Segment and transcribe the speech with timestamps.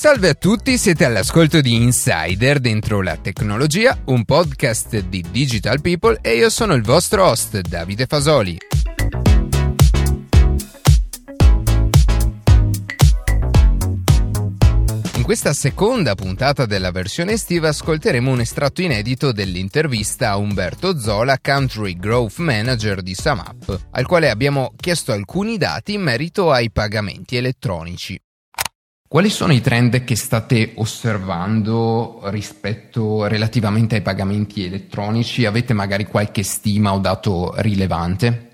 [0.00, 6.20] Salve a tutti, siete all'ascolto di Insider dentro la tecnologia, un podcast di Digital People
[6.22, 8.56] e io sono il vostro host Davide Fasoli.
[15.16, 21.36] In questa seconda puntata della versione estiva ascolteremo un estratto inedito dell'intervista a Umberto Zola,
[21.38, 27.36] Country Growth Manager di SumUp, al quale abbiamo chiesto alcuni dati in merito ai pagamenti
[27.36, 28.18] elettronici.
[29.12, 35.46] Quali sono i trend che state osservando rispetto relativamente ai pagamenti elettronici?
[35.46, 38.50] Avete magari qualche stima o dato rilevante?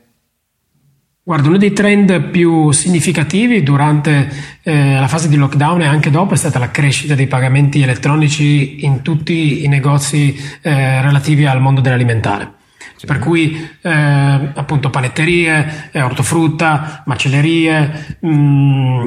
[1.23, 4.30] Guarda, uno dei trend più significativi durante
[4.62, 8.83] eh, la fase di lockdown e anche dopo è stata la crescita dei pagamenti elettronici
[8.86, 12.55] in tutti i negozi eh, relativi al mondo dell'alimentare.
[12.97, 13.05] Sì.
[13.05, 19.06] Per cui eh, appunto panetterie, eh, ortofrutta, macellerie, mh, mm,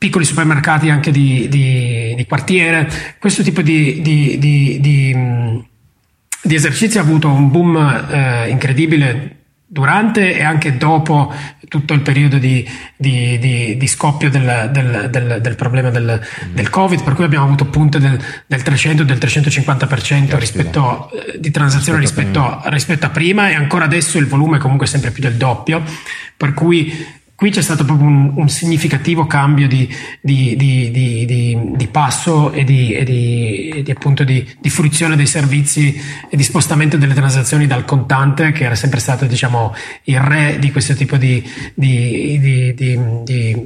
[0.00, 4.38] piccoli supermercati anche di, di, di quartiere, questo tipo di, di,
[6.54, 11.30] esercizi ha avuto un boom eh, incredibile durante e anche dopo
[11.68, 12.66] tutto il periodo di,
[12.96, 16.18] di, di, di scoppio del, del, del, del problema del,
[16.50, 22.00] del, Covid, per cui abbiamo avuto punte del, 300 del 350% rispetto, eh, di transazione
[22.00, 25.36] rispetto, rispetto, rispetto, a prima e ancora adesso il volume è comunque sempre più del
[25.36, 25.82] doppio,
[26.38, 29.88] per cui qui c'è stato proprio un, un significativo cambio di,
[30.20, 37.14] di, di, di passo e, e, appunto di, fruizione dei servizi e di spostamento delle
[37.14, 39.74] transazioni dal contante, che era sempre stato diciamo,
[40.04, 41.42] il re di questo tipo di,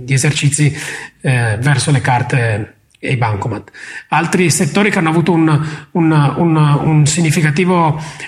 [0.07, 0.73] esercizi,
[1.21, 2.74] eh, verso le carte
[3.05, 3.71] e i bancomat.
[4.09, 5.49] Altri settori che hanno avuto un,
[5.93, 7.05] un, un,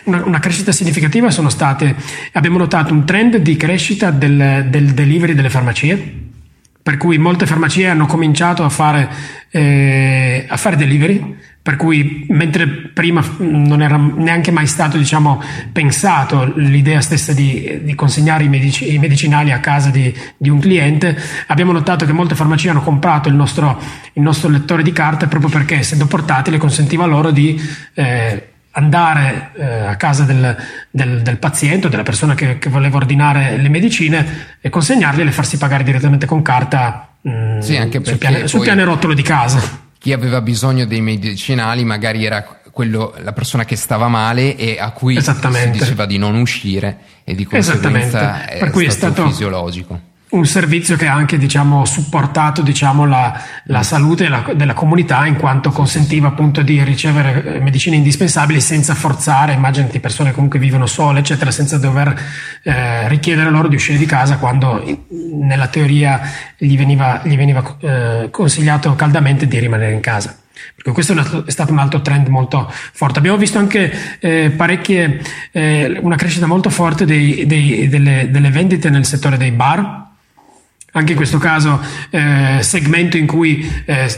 [0.05, 1.97] una, una, crescita significativa sono state,
[2.33, 6.25] abbiamo notato un trend di crescita del, del delivery delle farmacie,
[6.83, 9.09] per cui molte farmacie hanno cominciato a fare,
[9.51, 11.37] eh, a fare delivery
[11.67, 17.93] per cui mentre prima non era neanche mai stato diciamo, pensato l'idea stessa di, di
[17.97, 22.37] consegnare i, medici, i, medicinali a casa di, di, un cliente, abbiamo notato che molte
[22.37, 23.83] farmacie hanno comprato il nostro,
[24.13, 27.61] il nostro lettore di carte proprio perché essendo portatile consentiva loro di
[27.95, 30.57] eh, andare eh, a casa del,
[30.89, 35.33] del, del, paziente o della persona che, che, voleva ordinare le medicine e consegnargliele e
[35.33, 40.13] farsi pagare direttamente con carta mh, mm, sì, sul, piane, sul pianerottolo di casa chi
[40.13, 45.21] aveva bisogno dei medicinali magari era quello, la persona che stava male e a cui
[45.21, 45.33] si
[45.73, 50.45] diceva di non uscire e di conseguenza è, per cui stato è stato fisiologico un
[50.45, 55.71] servizio che ha anche diciamo, supportato diciamo, la, la, salute la, della comunità in quanto
[55.71, 61.53] consentiva appunto di ricevere eh, medicine indispensabili senza forzare, immaginati persone comunque vivono sole eccetera,
[61.53, 62.19] senza dover
[62.63, 66.21] eh, richiedere loro di uscire di casa quando nella teoria
[66.57, 70.37] gli veniva, gli veniva eh, consigliato caldamente di rimanere in casa.
[70.75, 73.19] Perché questo è stato un altro trend molto forte.
[73.19, 75.21] Abbiamo visto anche eh, parecchie,
[75.53, 80.06] eh, una crescita molto forte dei, dei, delle, delle vendite nel settore dei bar,
[80.99, 81.81] anche in questo caso
[82.11, 84.09] eh, segmento in cui eh,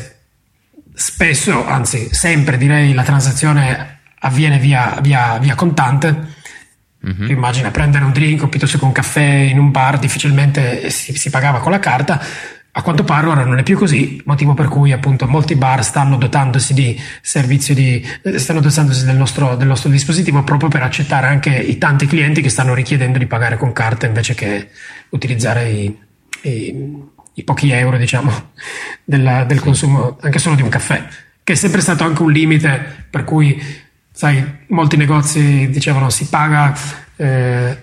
[0.94, 6.36] spesso, anzi sempre direi, la transazione avviene via, via, via contante.
[7.06, 7.30] Mm-hmm.
[7.30, 11.30] Immagina prendere un drink o piuttosto che un caffè in un bar, difficilmente si, si
[11.30, 12.20] pagava con la carta.
[12.70, 16.16] A quanto pare ora non è più così, motivo per cui appunto molti bar stanno
[16.16, 21.26] dotandosi di servizio di, eh, stanno dotandosi del nostro, del nostro dispositivo proprio per accettare
[21.26, 24.68] anche i tanti clienti che stanno richiedendo di pagare con carta invece che
[25.10, 25.96] utilizzare i,
[26.42, 26.74] i,
[27.34, 28.50] i pochi euro, diciamo,
[29.04, 31.06] della, del consumo anche solo di un caffè,
[31.42, 33.60] che è sempre stato anche un limite per cui,
[34.10, 36.76] sai, molti negozi dicevano si paga
[37.16, 37.82] eh,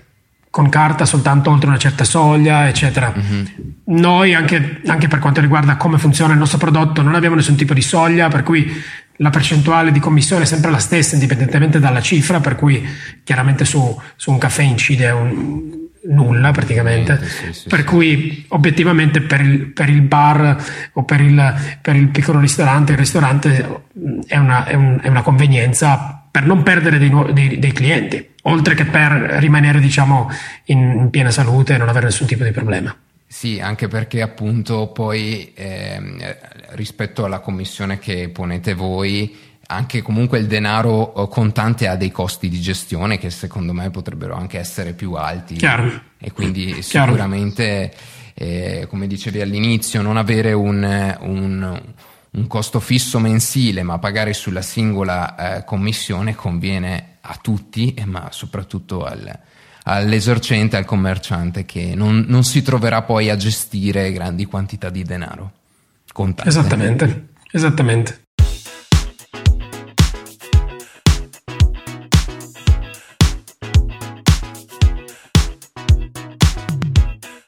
[0.50, 3.14] con carta soltanto oltre una certa soglia, eccetera.
[3.14, 3.46] Mm-hmm.
[3.86, 7.74] Noi, anche, anche per quanto riguarda come funziona il nostro prodotto, non abbiamo nessun tipo
[7.74, 8.82] di soglia, per cui
[9.18, 12.86] la percentuale di commissione è sempre la stessa indipendentemente dalla cifra, per cui
[13.24, 17.20] chiaramente su, su un caffè incide un, nulla praticamente.
[17.24, 17.86] Sì, sì, per sì.
[17.86, 22.98] cui obiettivamente per il, per il, bar o per il, per il piccolo ristorante, il
[22.98, 23.84] ristorante
[24.28, 28.76] è una, è un, è una convenienza per non perdere dei, dei, dei, clienti, oltre
[28.76, 30.30] che per rimanere diciamo
[30.66, 32.96] in, in piena salute e non avere nessun tipo di problema.
[33.28, 36.38] Sì, anche perché appunto poi eh,
[36.72, 39.36] rispetto alla commissione che ponete voi,
[39.68, 44.36] anche comunque il denaro eh, contante ha dei costi di gestione che secondo me potrebbero
[44.36, 45.56] anche essere più alti.
[45.56, 46.02] Chiaro.
[46.18, 47.12] E quindi Chiaro.
[47.12, 47.94] sicuramente,
[48.34, 51.82] eh, come dicevi all'inizio, non avere un, un,
[52.32, 59.04] un, costo fisso mensile, ma pagare sulla singola eh, commissione conviene a tutti, ma soprattutto
[59.04, 59.40] al,
[59.84, 65.52] all'esercente, al commerciante che non, non si troverà poi a gestire grandi quantità di denaro.
[66.14, 66.50] Contante.
[66.50, 67.28] Esattamente.
[67.52, 68.25] Esattamente.